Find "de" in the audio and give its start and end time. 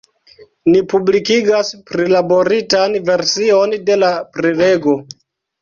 3.91-4.01